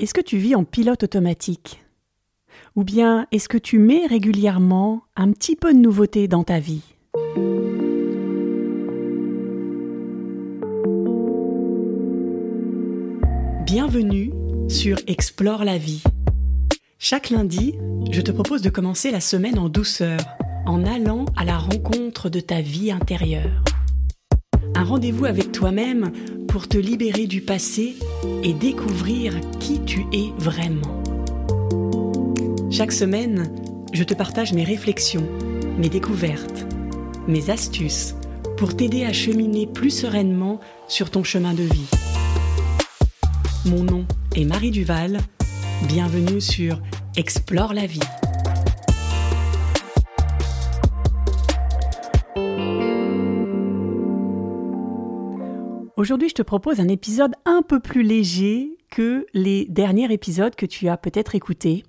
[0.00, 1.84] Est-ce que tu vis en pilote automatique?
[2.74, 6.82] Ou bien est-ce que tu mets régulièrement un petit peu de nouveauté dans ta vie?
[13.64, 14.32] Bienvenue
[14.68, 16.02] sur Explore la vie.
[16.98, 17.76] Chaque lundi,
[18.10, 20.18] je te propose de commencer la semaine en douceur,
[20.66, 23.62] en allant à la rencontre de ta vie intérieure.
[24.74, 26.10] Un rendez-vous avec toi-même
[26.48, 27.94] pour te libérer du passé
[28.42, 31.02] et découvrir qui tu es vraiment.
[32.70, 33.50] Chaque semaine,
[33.92, 35.26] je te partage mes réflexions,
[35.78, 36.66] mes découvertes,
[37.28, 38.14] mes astuces
[38.56, 41.88] pour t'aider à cheminer plus sereinement sur ton chemin de vie.
[43.66, 44.04] Mon nom
[44.36, 45.18] est Marie Duval.
[45.88, 46.80] Bienvenue sur
[47.16, 48.00] Explore la vie.
[56.04, 60.66] Aujourd'hui, je te propose un épisode un peu plus léger que les derniers épisodes que
[60.66, 61.82] tu as peut-être écoutés.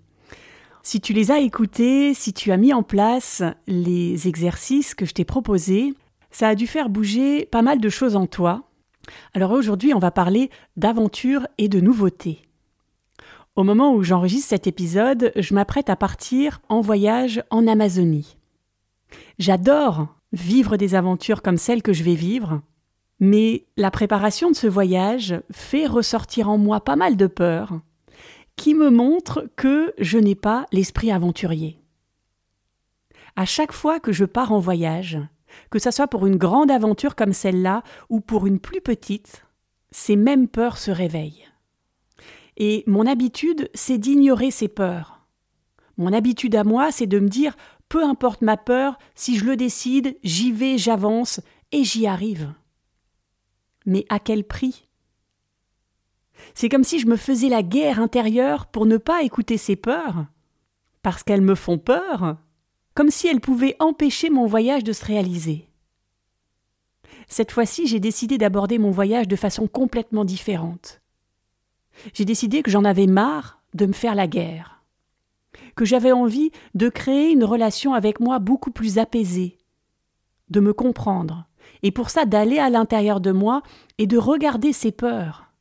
[0.83, 5.13] Si tu les as écoutés, si tu as mis en place les exercices que je
[5.13, 5.93] t'ai proposés,
[6.31, 8.63] ça a dû faire bouger pas mal de choses en toi.
[9.33, 12.41] Alors aujourd'hui, on va parler d'aventure et de nouveautés.
[13.57, 18.37] Au moment où j'enregistre cet épisode, je m'apprête à partir en voyage en Amazonie.
[19.39, 22.61] J'adore vivre des aventures comme celles que je vais vivre,
[23.19, 27.79] mais la préparation de ce voyage fait ressortir en moi pas mal de peurs
[28.55, 31.79] qui me montrent que je n'ai pas l'esprit aventurier.
[33.35, 35.19] À chaque fois que je pars en voyage,
[35.69, 39.45] que ce soit pour une grande aventure comme celle-là ou pour une plus petite,
[39.91, 41.47] ces mêmes peurs se réveillent.
[42.57, 45.25] Et mon habitude, c'est d'ignorer ces peurs.
[45.97, 47.55] Mon habitude à moi, c'est de me dire
[47.89, 51.39] peu importe ma peur, si je le décide, j'y vais, j'avance
[51.71, 52.53] et j'y arrive.
[53.85, 54.87] Mais à quel prix?
[56.53, 60.25] C'est comme si je me faisais la guerre intérieure pour ne pas écouter ces peurs,
[61.01, 62.37] parce qu'elles me font peur,
[62.93, 65.69] comme si elles pouvaient empêcher mon voyage de se réaliser.
[67.27, 71.01] Cette fois-ci, j'ai décidé d'aborder mon voyage de façon complètement différente.
[72.13, 74.83] J'ai décidé que j'en avais marre de me faire la guerre,
[75.75, 79.57] que j'avais envie de créer une relation avec moi beaucoup plus apaisée,
[80.49, 81.47] de me comprendre,
[81.85, 83.61] et pour ça d'aller à l'intérieur de moi
[83.99, 85.51] et de regarder ces peurs.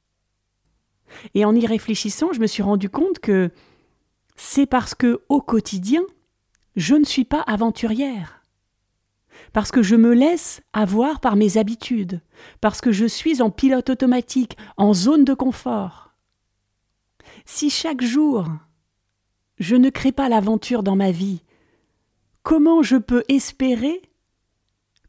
[1.35, 3.51] Et en y réfléchissant, je me suis rendu compte que
[4.35, 6.01] c'est parce que, au quotidien,
[6.77, 8.41] je ne suis pas aventurière.
[9.53, 12.23] Parce que je me laisse avoir par mes habitudes,
[12.63, 16.15] parce que je suis en pilote automatique, en zone de confort.
[17.45, 18.47] Si chaque jour
[19.59, 21.43] je ne crée pas l'aventure dans ma vie,
[22.43, 24.01] comment je peux espérer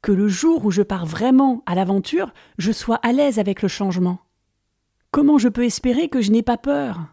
[0.05, 3.67] que le jour où je pars vraiment à l'aventure, je sois à l'aise avec le
[3.67, 4.19] changement.
[5.09, 7.07] Comment je peux espérer que je n'ai pas peur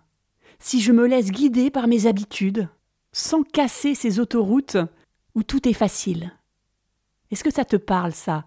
[0.59, 2.69] si je me laisse guider par mes habitudes,
[3.13, 4.77] sans casser ces autoroutes
[5.35, 6.33] où tout est facile?
[7.31, 8.45] Est-ce que ça te parle, ça?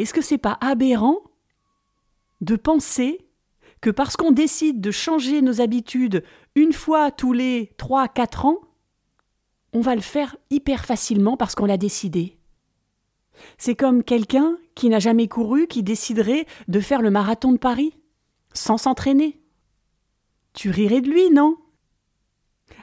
[0.00, 1.20] Est-ce que c'est pas aberrant
[2.40, 3.28] de penser
[3.80, 6.24] que parce qu'on décide de changer nos habitudes
[6.56, 8.58] une fois tous les trois, quatre ans,
[9.72, 12.41] on va le faire hyper facilement parce qu'on l'a décidé?
[13.58, 17.94] C'est comme quelqu'un qui n'a jamais couru qui déciderait de faire le marathon de Paris
[18.54, 19.40] sans s'entraîner.
[20.52, 21.56] Tu rirais de lui, non?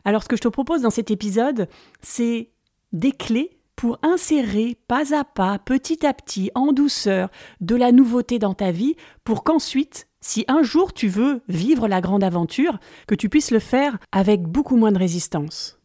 [0.06, 1.68] Alors ce que je te propose dans cet épisode,
[2.02, 2.52] c'est
[2.92, 7.30] des clés pour insérer pas à pas, petit à petit, en douceur,
[7.62, 12.02] de la nouveauté dans ta vie, pour qu'ensuite, si un jour tu veux vivre la
[12.02, 12.78] grande aventure,
[13.08, 15.80] que tu puisses le faire avec beaucoup moins de résistance.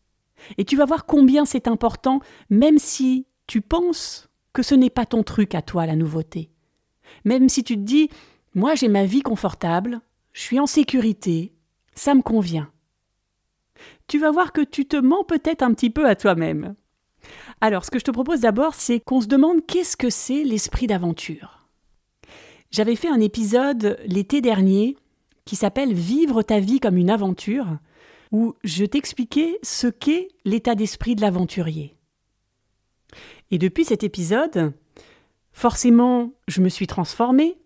[0.58, 2.20] Et tu vas voir combien c'est important,
[2.50, 6.50] même si tu penses que ce n'est pas ton truc à toi la nouveauté.
[7.26, 8.08] Même si tu te dis
[8.54, 10.00] Moi j'ai ma vie confortable,
[10.32, 11.52] je suis en sécurité,
[11.94, 12.70] ça me convient.
[14.06, 16.74] Tu vas voir que tu te mens peut-être un petit peu à toi-même.
[17.60, 20.86] Alors, ce que je te propose d'abord, c'est qu'on se demande qu'est-ce que c'est l'esprit
[20.86, 21.66] d'aventure.
[22.70, 24.96] J'avais fait un épisode l'été dernier
[25.44, 27.78] qui s'appelle Vivre ta vie comme une aventure,
[28.32, 31.94] où je t'expliquais ce qu'est l'état d'esprit de l'aventurier.
[33.50, 34.72] Et depuis cet épisode,
[35.52, 37.56] forcément, je me suis transformée,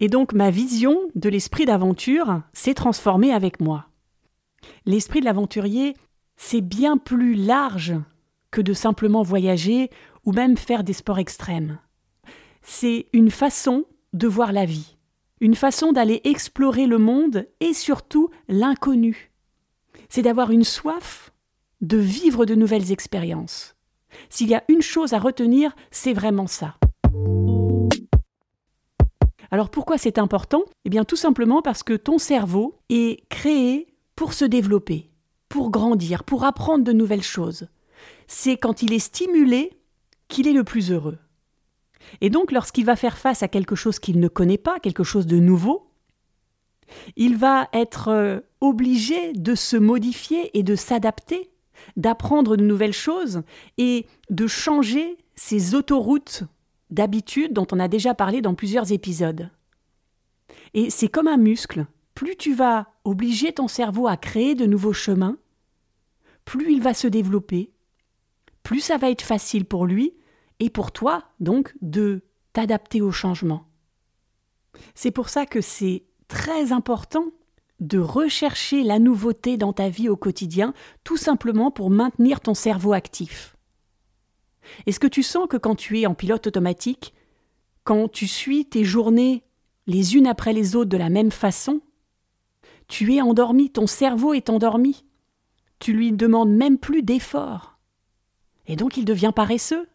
[0.00, 3.86] et donc ma vision de l'esprit d'aventure s'est transformée avec moi.
[4.84, 5.94] L'esprit de l'aventurier,
[6.36, 7.94] c'est bien plus large
[8.50, 9.90] que de simplement voyager
[10.24, 11.78] ou même faire des sports extrêmes.
[12.62, 14.96] C'est une façon de voir la vie,
[15.40, 19.30] une façon d'aller explorer le monde et surtout l'inconnu.
[20.08, 21.32] C'est d'avoir une soif
[21.80, 23.75] de vivre de nouvelles expériences.
[24.28, 26.76] S'il y a une chose à retenir, c'est vraiment ça.
[29.50, 30.64] Alors pourquoi c'est important?
[30.84, 33.86] Eh bien tout simplement parce que ton cerveau est créé
[34.16, 35.10] pour se développer,
[35.48, 37.68] pour grandir, pour apprendre de nouvelles choses.
[38.26, 39.72] C'est quand il est stimulé
[40.28, 41.18] qu'il est le plus heureux.
[42.20, 45.26] Et donc lorsqu'il va faire face à quelque chose qu'il ne connaît pas, quelque chose
[45.26, 45.90] de nouveau,
[47.16, 51.50] il va être euh, obligé de se modifier et de s'adapter,
[51.96, 53.42] d'apprendre de nouvelles choses
[53.78, 56.44] et de changer ses autoroutes
[56.90, 59.50] d'habitude dont on a déjà parlé dans plusieurs épisodes.
[60.74, 61.86] Et c'est comme un muscle.
[62.14, 65.36] Plus tu vas obliger ton cerveau à créer de nouveaux chemins,
[66.44, 67.72] plus il va se développer,
[68.62, 70.14] plus ça va être facile pour lui
[70.58, 72.22] et pour toi, donc, de
[72.52, 73.66] t'adapter au changement.
[74.94, 77.26] C'est pour ça que c'est très important
[77.80, 80.72] de rechercher la nouveauté dans ta vie au quotidien,
[81.04, 83.56] tout simplement pour maintenir ton cerveau actif.
[84.86, 87.14] Est-ce que tu sens que quand tu es en pilote automatique,
[87.84, 89.44] quand tu suis tes journées
[89.86, 91.80] les unes après les autres de la même façon,
[92.88, 95.04] tu es endormi, ton cerveau est endormi.
[95.78, 97.78] Tu lui demandes même plus d'effort.
[98.66, 99.88] Et donc il devient paresseux.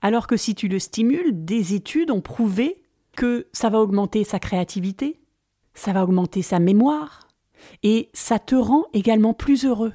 [0.00, 2.82] Alors que si tu le stimules, des études ont prouvé
[3.16, 5.21] que ça va augmenter sa créativité,
[5.74, 7.28] ça va augmenter sa mémoire,
[7.82, 9.92] et ça te rend également plus heureux.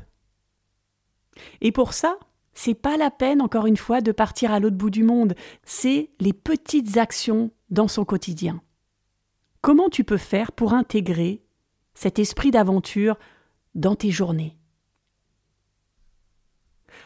[1.62, 2.18] Et pour ça,
[2.54, 6.10] c'est pas la peine, encore une fois, de partir à l'autre bout du monde, c'est
[6.20, 8.62] les petites actions dans son quotidien.
[9.62, 11.44] Comment tu peux faire pour intégrer
[11.94, 13.18] cet esprit d'aventure
[13.76, 14.58] dans tes journées?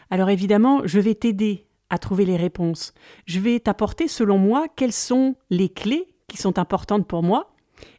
[0.08, 2.94] Alors évidemment, je vais t'aider à trouver les réponses.
[3.26, 7.51] Je vais t'apporter, selon moi, quelles sont les clés qui sont importantes pour moi.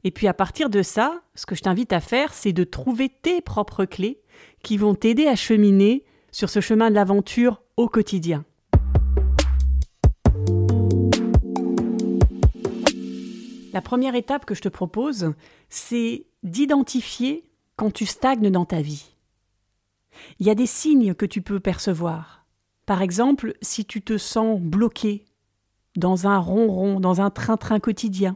[0.04, 3.10] Et puis à partir de ça, ce que je t'invite à faire, c'est de trouver
[3.10, 4.22] tes propres clés
[4.64, 8.46] qui vont t'aider à cheminer sur ce chemin de l'aventure au quotidien.
[13.74, 15.34] La première étape que je te propose,
[15.70, 17.44] c'est d'identifier
[17.76, 19.16] quand tu stagnes dans ta vie.
[20.40, 22.46] Il y a des signes que tu peux percevoir.
[22.86, 25.26] Par exemple, si tu te sens bloqué
[25.96, 28.36] dans un ronron, dans un train-train quotidien,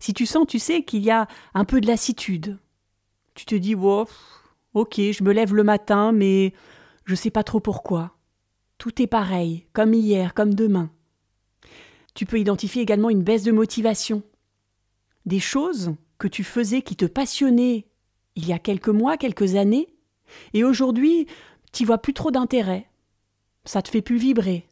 [0.00, 2.58] si tu sens, tu sais, qu'il y a un peu de lassitude,
[3.34, 4.06] tu te dis, wow,
[4.74, 6.52] ok, je me lève le matin, mais
[7.04, 8.16] je ne sais pas trop pourquoi.
[8.78, 10.90] Tout est pareil, comme hier, comme demain.
[12.14, 14.22] Tu peux identifier également une baisse de motivation.
[15.26, 17.86] Des choses que tu faisais qui te passionnaient
[18.34, 19.94] il y a quelques mois, quelques années,
[20.54, 21.26] et aujourd'hui,
[21.72, 22.90] tu vois plus trop d'intérêt
[23.64, 24.66] ça te fait plus vibrer.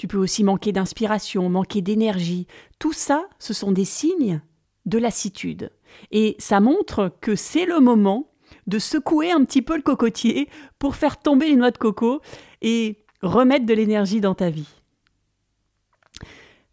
[0.00, 2.46] Tu peux aussi manquer d'inspiration, manquer d'énergie.
[2.78, 4.40] Tout ça, ce sont des signes
[4.86, 5.72] de lassitude.
[6.10, 8.32] Et ça montre que c'est le moment
[8.66, 10.48] de secouer un petit peu le cocotier
[10.78, 12.22] pour faire tomber les noix de coco
[12.62, 14.70] et remettre de l'énergie dans ta vie.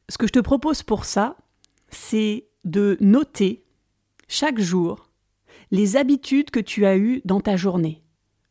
[0.08, 1.36] Ce que je te propose pour ça,
[1.90, 3.66] c'est de noter
[4.30, 5.10] chaque jour
[5.72, 8.06] les habitudes que tu as eues dans ta journée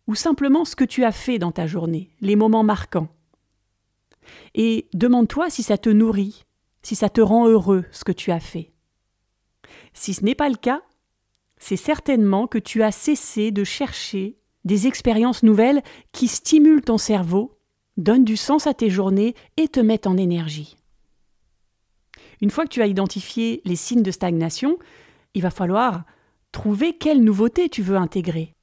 [0.06, 3.08] ou simplement ce que tu as fait dans ta journée, les moments marquants.
[4.54, 6.44] Et demande-toi si ça te nourrit,
[6.82, 8.72] si ça te rend heureux ce que tu as fait.
[9.92, 10.82] Si ce n'est pas le cas,
[11.58, 15.82] c'est certainement que tu as cessé de chercher des expériences nouvelles
[16.12, 17.58] qui stimulent ton cerveau,
[17.96, 20.76] donnent du sens à tes journées et te mettent en énergie.
[22.42, 24.78] Une fois que tu as identifié les signes de stagnation,
[25.34, 26.04] il va falloir
[26.52, 28.55] trouver quelle nouveauté tu veux intégrer.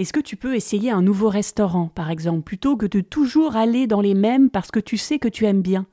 [0.00, 3.86] Est-ce que tu peux essayer un nouveau restaurant, par exemple, plutôt que de toujours aller
[3.86, 5.84] dans les mêmes parce que tu sais que tu aimes bien?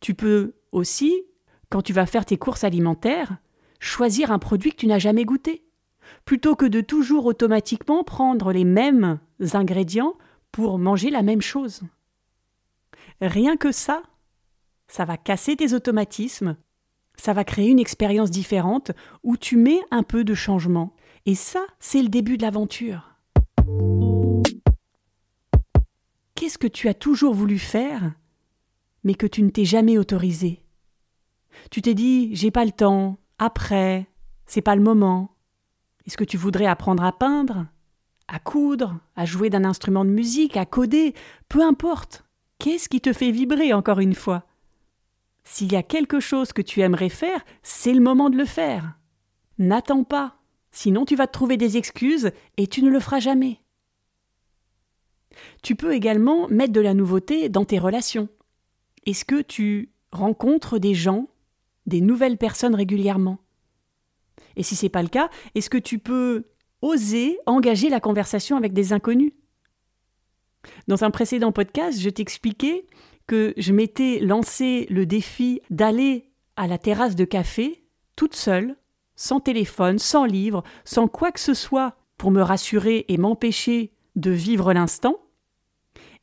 [0.00, 1.22] Tu peux aussi,
[1.70, 3.38] quand tu vas faire tes courses alimentaires,
[3.80, 5.64] choisir un produit que tu n'as jamais goûté,
[6.26, 9.18] plutôt que de toujours automatiquement prendre les mêmes
[9.54, 10.12] ingrédients
[10.50, 11.80] pour manger la même chose.
[13.22, 14.02] Rien que ça,
[14.86, 16.58] ça va casser tes automatismes,
[17.16, 18.92] ça va créer une expérience différente
[19.22, 20.94] où tu mets un peu de changement
[21.26, 23.14] et ça, c'est le début de l'aventure.
[26.34, 28.12] Qu'est-ce que tu as toujours voulu faire,
[29.04, 30.62] mais que tu ne t'es jamais autorisé?
[31.70, 34.06] Tu t'es dit j'ai pas le temps, après,
[34.46, 35.36] c'est pas le moment.
[36.06, 37.66] Est-ce que tu voudrais apprendre à peindre,
[38.28, 41.14] à coudre, à jouer d'un instrument de musique, à coder,
[41.48, 42.24] peu importe.
[42.58, 44.44] Qu'est-ce qui te fait vibrer encore une fois?
[45.44, 48.98] S'il y a quelque chose que tu aimerais faire, c'est le moment de le faire.
[49.58, 50.41] N'attends pas.
[50.72, 53.60] Sinon tu vas te trouver des excuses et tu ne le feras jamais.
[55.62, 58.28] Tu peux également mettre de la nouveauté dans tes relations.
[59.06, 61.28] Est-ce que tu rencontres des gens,
[61.86, 63.38] des nouvelles personnes régulièrement?
[64.56, 66.44] Et si ce n'est pas le cas, est-ce que tu peux
[66.80, 69.32] oser engager la conversation avec des inconnus?
[70.88, 72.86] Dans un précédent podcast, je t'expliquais
[73.26, 77.84] que je m'étais lancé le défi d'aller à la terrasse de café
[78.16, 78.76] toute seule
[79.22, 84.32] sans téléphone, sans livre, sans quoi que ce soit pour me rassurer et m'empêcher de
[84.32, 85.16] vivre l'instant,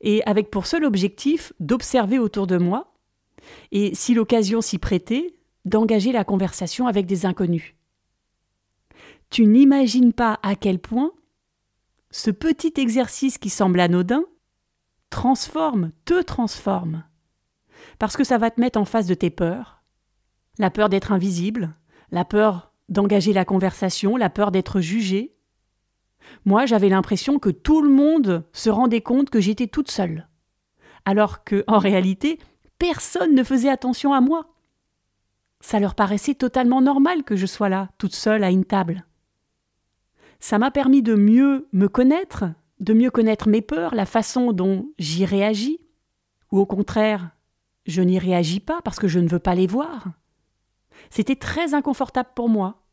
[0.01, 2.93] et avec pour seul objectif d'observer autour de moi,
[3.71, 7.73] et si l'occasion s'y prêtait, d'engager la conversation avec des inconnus.
[9.29, 11.13] Tu n'imagines pas à quel point
[12.11, 14.25] ce petit exercice qui semble anodin
[15.09, 17.05] transforme, te transforme.
[17.97, 19.83] Parce que ça va te mettre en face de tes peurs.
[20.57, 21.73] La peur d'être invisible,
[22.11, 25.35] la peur d'engager la conversation, la peur d'être jugé.
[26.45, 30.27] Moi, j'avais l'impression que tout le monde se rendait compte que j'étais toute seule.
[31.05, 32.39] Alors que, en réalité,
[32.77, 34.53] personne ne faisait attention à moi.
[35.61, 39.05] Ça leur paraissait totalement normal que je sois là, toute seule à une table.
[40.39, 42.45] Ça m'a permis de mieux me connaître,
[42.79, 45.81] de mieux connaître mes peurs, la façon dont j'y réagis,
[46.51, 47.31] ou au contraire,
[47.85, 50.07] je n'y réagis pas parce que je ne veux pas les voir.
[51.09, 52.83] C'était très inconfortable pour moi,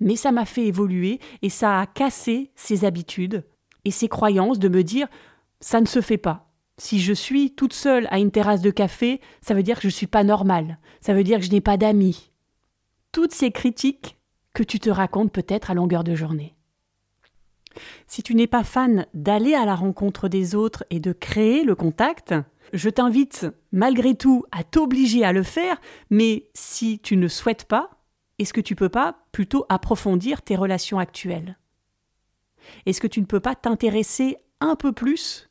[0.00, 3.44] mais ça m'a fait évoluer et ça a cassé ces habitudes
[3.84, 5.08] et ces croyances de me dire
[5.60, 6.50] ça ne se fait pas.
[6.78, 9.88] Si je suis toute seule à une terrasse de café, ça veut dire que je
[9.88, 12.30] ne suis pas normale, ça veut dire que je n'ai pas d'amis.
[13.12, 14.16] Toutes ces critiques
[14.54, 16.56] que tu te racontes peut-être à longueur de journée.
[18.06, 21.74] Si tu n'es pas fan d'aller à la rencontre des autres et de créer le
[21.74, 22.34] contact,
[22.72, 27.90] je t'invite malgré tout à t'obliger à le faire, mais si tu ne souhaites pas,
[28.38, 31.58] est-ce que tu peux pas plutôt approfondir tes relations actuelles?
[32.86, 35.50] Est-ce que tu ne peux pas t'intéresser un peu plus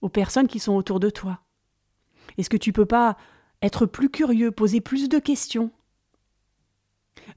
[0.00, 1.40] aux personnes qui sont autour de toi?
[2.38, 3.16] Est-ce que tu peux pas
[3.62, 5.70] être plus curieux, poser plus de questions?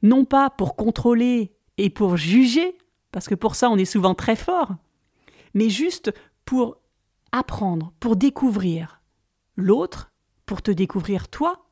[0.01, 2.77] Non pas pour contrôler et pour juger,
[3.11, 4.75] parce que pour ça on est souvent très fort,
[5.53, 6.13] mais juste
[6.45, 6.77] pour
[7.33, 9.01] apprendre, pour découvrir
[9.57, 10.13] l'autre,
[10.45, 11.65] pour te découvrir toi,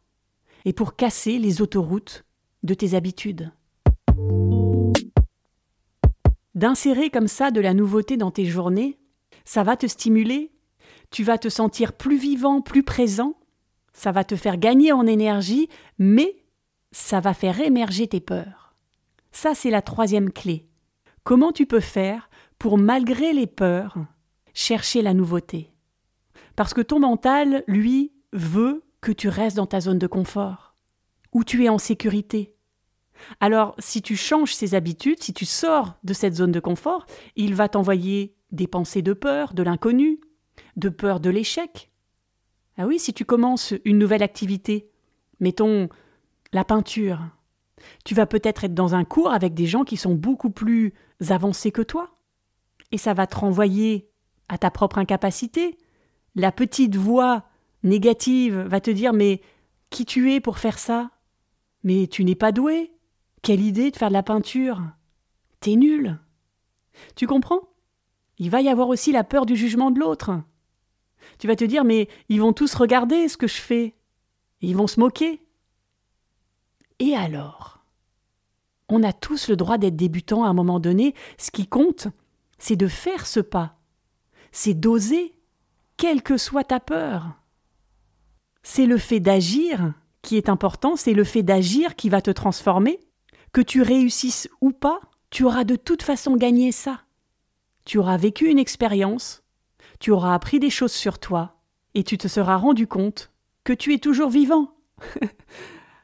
[0.65, 2.25] et pour casser les autoroutes
[2.63, 3.51] de tes habitudes.
[6.53, 9.00] D'insérer comme ça de la nouveauté dans tes journées,
[9.46, 10.51] ça va te stimuler,
[11.10, 13.36] tu vas te sentir plus vivant, plus présent,
[13.94, 16.44] ça va te faire gagner en énergie, mais
[16.91, 18.75] ça va faire émerger tes peurs.
[19.32, 20.68] Ça, c'est la troisième clé.
[21.24, 23.98] Comment tu peux faire pour, malgré les peurs,
[24.53, 25.72] chercher la nouveauté
[26.55, 30.75] Parce que ton mental, lui, veut que tu restes dans ta zone de confort,
[31.34, 32.55] où tu es en sécurité.
[33.39, 37.05] Alors, si tu changes ces habitudes, si tu sors de cette zone de confort,
[37.36, 40.20] il va t'envoyer des pensées de peur, de l'inconnu,
[40.75, 41.91] de peur de l'échec.
[42.77, 44.89] Ah oui, si tu commences une nouvelle activité,
[45.39, 45.89] mettons
[46.53, 47.20] la peinture,
[48.05, 50.93] tu vas peut-être être dans un cours avec des gens qui sont beaucoup plus
[51.29, 52.17] avancés que toi.
[52.91, 54.11] Et ça va te renvoyer
[54.51, 55.77] à ta propre incapacité.
[56.36, 57.46] La petite voix
[57.84, 59.41] négative va te dire Mais
[59.89, 61.10] qui tu es pour faire ça?
[61.84, 62.91] Mais tu n'es pas doué.
[63.41, 64.81] Quelle idée de faire de la peinture?
[65.62, 66.20] T'es nul.
[67.15, 67.62] Tu comprends?
[68.38, 70.41] Il va y avoir aussi la peur du jugement de l'autre.
[71.39, 73.96] Tu vas te dire Mais ils vont tous regarder ce que je fais.
[74.60, 75.41] Ils vont se moquer.
[77.00, 77.86] Et alors?
[78.89, 81.15] On a tous le droit d'être débutant à un moment donné.
[81.38, 82.08] Ce qui compte,
[82.58, 83.80] c'est de faire ce pas.
[84.51, 85.34] C'est d'oser,
[85.98, 87.38] quelle que soit ta peur.
[88.63, 93.00] C'est le fait d'agir qui est important, c'est le fait d'agir qui va te transformer.
[93.53, 97.01] Que tu réussisses ou pas, tu auras de toute façon gagné ça.
[97.86, 99.43] Tu auras vécu une expérience,
[100.00, 101.62] tu auras appris des choses sur toi,
[101.96, 103.31] et tu te seras rendu compte
[103.63, 104.74] que tu es toujours vivant.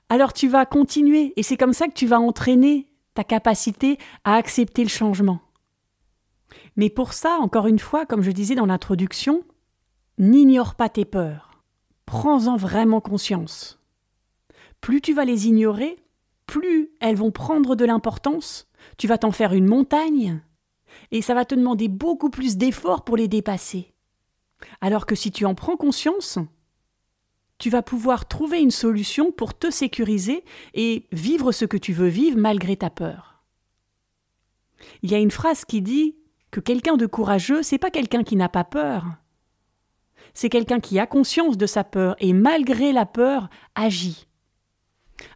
[0.10, 4.36] alors tu vas continuer et c'est comme ça que tu vas entraîner ta capacité à
[4.36, 5.40] accepter le changement.
[6.76, 9.44] Mais pour ça, encore une fois, comme je disais dans l'introduction,
[10.18, 11.64] n'ignore pas tes peurs.
[12.06, 13.80] Prends-en vraiment conscience.
[14.82, 15.98] Plus tu vas les ignorer,
[16.46, 20.42] plus elles vont prendre de l'importance, tu vas t'en faire une montagne,
[21.12, 23.94] et ça va te demander beaucoup plus d'efforts pour les dépasser.
[24.82, 26.40] Alors que si tu en prends conscience,
[27.58, 32.08] tu vas pouvoir trouver une solution pour te sécuriser et vivre ce que tu veux
[32.08, 33.44] vivre malgré ta peur.
[35.02, 36.16] Il y a une phrase qui dit
[36.58, 39.06] que quelqu'un de courageux, c'est pas quelqu'un qui n'a pas peur.
[40.34, 44.26] C'est quelqu'un qui a conscience de sa peur et malgré la peur agit.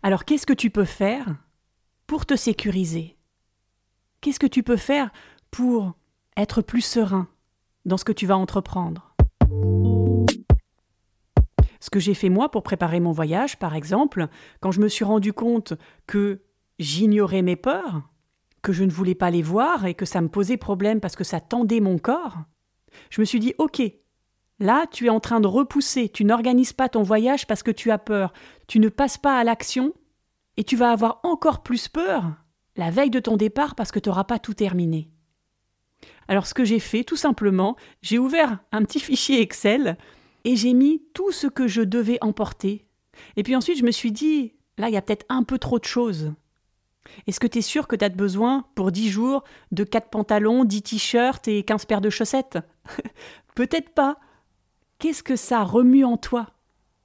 [0.01, 1.27] Alors qu'est-ce que tu peux faire
[2.07, 3.19] pour te sécuriser?
[4.21, 5.11] Qu'est-ce que tu peux faire
[5.51, 5.93] pour
[6.37, 7.27] être plus serein
[7.85, 9.15] dans ce que tu vas entreprendre?
[11.79, 14.27] Ce que j'ai fait moi pour préparer mon voyage, par exemple,
[14.59, 15.73] quand je me suis rendu compte
[16.07, 16.41] que
[16.79, 18.10] j'ignorais mes peurs,
[18.61, 21.23] que je ne voulais pas les voir et que ça me posait problème parce que
[21.23, 22.37] ça tendait mon corps,
[23.09, 23.81] je me suis dit OK,
[24.59, 27.91] là tu es en train de repousser, tu n'organises pas ton voyage parce que tu
[27.91, 28.33] as peur,
[28.67, 29.93] tu ne passes pas à l'action
[30.57, 32.31] et tu vas avoir encore plus peur
[32.75, 35.09] la veille de ton départ parce que tu n'auras pas tout terminé.
[36.27, 39.97] Alors ce que j'ai fait, tout simplement, j'ai ouvert un petit fichier Excel
[40.43, 42.85] et j'ai mis tout ce que je devais emporter.
[43.35, 45.79] Et puis ensuite, je me suis dit, là, il y a peut-être un peu trop
[45.79, 46.33] de choses.
[47.27, 50.63] Est-ce que tu es sûr que tu as besoin, pour 10 jours, de 4 pantalons,
[50.63, 52.59] 10 t-shirts et 15 paires de chaussettes?
[53.55, 54.17] Peut-être pas.
[54.99, 56.47] Qu'est-ce que ça remue en toi?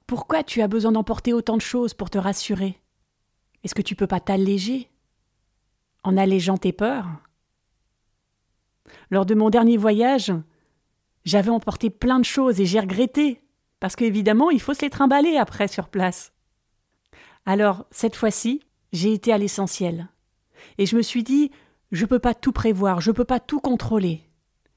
[0.05, 2.81] Pourquoi tu as besoin d'emporter autant de choses pour te rassurer?
[3.63, 4.89] Est-ce que tu peux pas t'alléger?
[6.03, 7.07] En allégeant tes peurs?
[9.09, 10.31] Lors de mon dernier voyage,
[11.25, 13.41] j'avais emporté plein de choses et j'ai regretté,
[13.79, 16.31] parce qu'évidemment, il faut se les trimballer après sur place.
[17.45, 18.61] Alors, cette fois-ci,
[18.93, 20.09] j'ai été à l'essentiel.
[20.77, 21.51] Et je me suis dit,
[21.91, 24.21] je ne peux pas tout prévoir, je ne peux pas tout contrôler.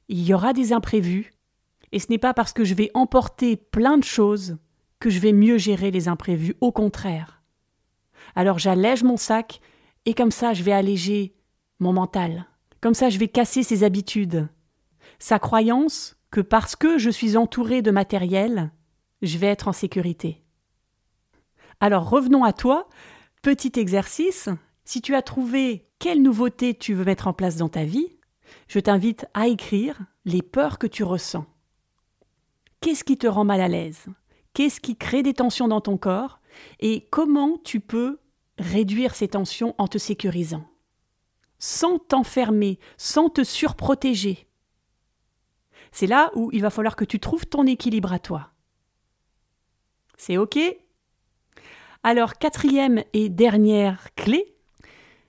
[0.08, 1.32] Il y aura des imprévus,
[1.92, 4.58] et ce n'est pas parce que je vais emporter plein de choses
[4.98, 7.42] que je vais mieux gérer les imprévus, au contraire.
[8.34, 9.60] Alors j'allège mon sac,
[10.06, 11.34] et comme ça je vais alléger
[11.78, 12.46] mon mental.
[12.80, 14.48] Comme ça je vais casser ses habitudes.
[15.18, 18.70] Sa croyance que parce que je suis entouré de matériel,
[19.22, 20.42] je vais être en sécurité.
[21.80, 22.88] Alors revenons à toi,
[23.42, 24.50] Petit exercice,
[24.84, 28.18] si tu as trouvé quelle nouveauté tu veux mettre en place dans ta vie,
[28.68, 31.46] je t'invite à écrire les peurs que tu ressens.
[32.80, 34.06] Qu'est-ce qui te rend mal à l'aise?
[34.52, 36.40] Qu'est-ce qui crée des tensions dans ton corps?
[36.80, 38.18] Et comment tu peux
[38.58, 40.68] réduire ces tensions en te sécurisant?
[41.58, 44.48] Sans t'enfermer, sans te surprotéger.
[45.92, 48.50] C'est là où il va falloir que tu trouves ton équilibre à toi.
[50.18, 50.58] C'est OK?
[52.02, 54.54] Alors, quatrième et dernière clé,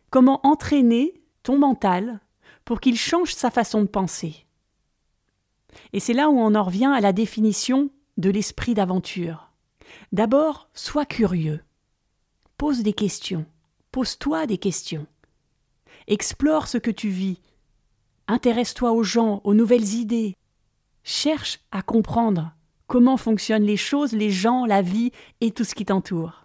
[0.10, 2.22] comment entraîner ton mental
[2.64, 4.46] pour qu'il change sa façon de penser?
[5.92, 9.52] Et c'est là où on en revient à la définition de l'esprit d'aventure.
[10.14, 11.62] D'abord, sois curieux.
[12.58, 13.46] Pose des questions.
[13.92, 15.08] Pose-toi des questions.
[16.08, 17.42] Explore ce que tu vis.
[18.28, 20.38] Intéresse-toi aux gens, aux nouvelles idées.
[21.04, 22.54] Cherche à comprendre
[22.88, 26.41] comment fonctionnent les choses, les gens, la vie et tout ce qui t'entoure.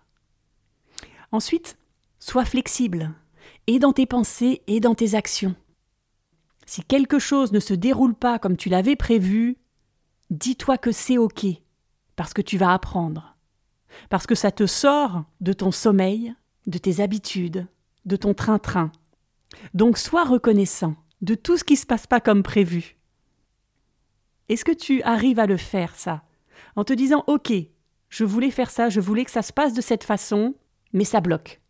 [1.37, 1.77] Ensuite,
[2.19, 3.13] sois flexible,
[3.67, 5.55] et dans tes pensées et dans tes actions.
[6.65, 9.59] Si quelque chose ne se déroule pas comme tu l'avais prévu,
[10.31, 11.45] dis-toi que c'est OK,
[12.17, 13.37] parce que tu vas apprendre,
[14.09, 16.35] parce que ça te sort de ton sommeil,
[16.67, 17.67] de tes habitudes,
[18.07, 18.91] de ton train-train.
[19.75, 22.97] Donc sois reconnaissant de tout ce qui ne se passe pas comme prévu.
[24.49, 26.23] Est-ce que tu arrives à le faire, ça,
[26.77, 27.53] en te disant OK,
[28.09, 30.55] je voulais faire ça, je voulais que ça se passe de cette façon,
[30.97, 31.61] mais ça bloque.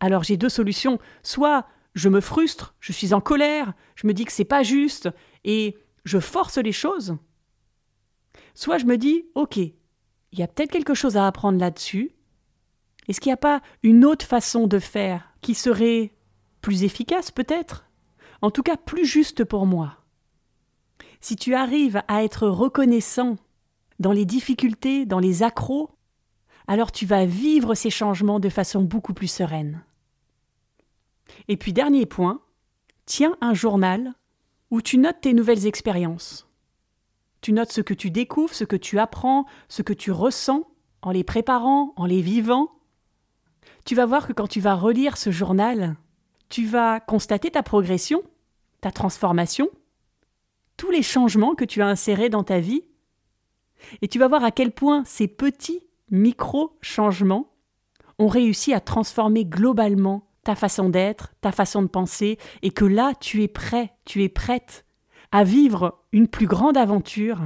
[0.00, 0.98] Alors j'ai deux solutions.
[1.22, 5.08] Soit je me frustre, je suis en colère, je me dis que c'est pas juste
[5.44, 7.16] et je force les choses.
[8.54, 9.74] Soit je me dis OK, il
[10.32, 12.10] y a peut-être quelque chose à apprendre là-dessus.
[13.06, 16.12] Est-ce qu'il n'y a pas une autre façon de faire qui serait
[16.60, 17.86] plus efficace peut-être?
[18.42, 19.98] En tout cas plus juste pour moi.
[21.20, 23.36] Si tu arrives à être reconnaissant
[24.00, 25.90] dans les difficultés, dans les accros,
[26.68, 29.82] alors tu vas vivre ces changements de façon beaucoup plus sereine.
[31.48, 32.42] Et puis dernier point,
[33.06, 34.12] tiens un journal
[34.70, 36.46] où tu notes tes nouvelles expériences.
[37.40, 40.68] Tu notes ce que tu découvres, ce que tu apprends, ce que tu ressens
[41.00, 42.70] en les préparant, en les vivant.
[43.84, 45.96] Tu vas voir que quand tu vas relire ce journal,
[46.50, 48.22] tu vas constater ta progression,
[48.82, 49.68] ta transformation,
[50.76, 52.84] tous les changements que tu as insérés dans ta vie,
[54.02, 57.46] et tu vas voir à quel point ces petits micro-changements
[58.18, 63.12] ont réussi à transformer globalement ta façon d'être, ta façon de penser, et que là,
[63.20, 64.84] tu es prêt, tu es prête
[65.30, 67.40] à vivre une plus grande aventure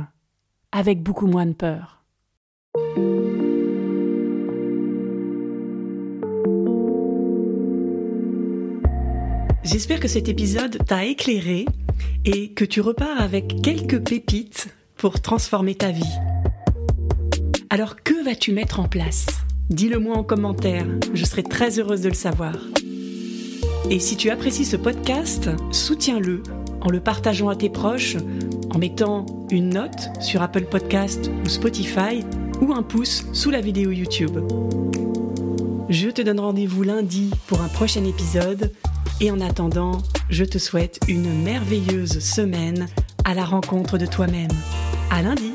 [0.71, 2.05] avec beaucoup moins de peur.
[9.65, 11.67] J'espère que cet épisode t'a éclairé
[12.25, 16.19] et que tu repars avec quelques pépites pour transformer ta vie.
[17.73, 19.25] Alors que vas-tu mettre en place?
[19.71, 22.55] Dis-le moi en commentaire, je serai très heureuse de le savoir.
[23.89, 26.43] Et si tu apprécies ce podcast, soutiens-le
[26.83, 28.19] en le partageant à tes proches,
[28.75, 32.23] en mettant une note sur Apple Podcast ou Spotify
[32.61, 34.39] ou un pouce sous la vidéo YouTube.
[35.89, 38.71] Je te donne rendez-vous lundi pour un prochain épisode
[39.23, 42.87] et en attendant, je te souhaite une merveilleuse semaine
[43.25, 44.53] à la rencontre de toi-même.
[45.09, 45.55] À lundi!